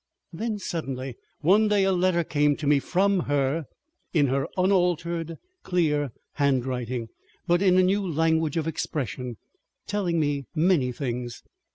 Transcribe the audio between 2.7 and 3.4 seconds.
from